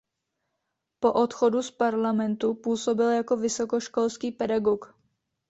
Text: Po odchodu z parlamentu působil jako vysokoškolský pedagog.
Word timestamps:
Po 0.99 1.13
odchodu 1.13 1.61
z 1.63 1.71
parlamentu 1.71 2.53
působil 2.53 3.09
jako 3.09 3.37
vysokoškolský 3.37 4.31
pedagog. 4.31 4.95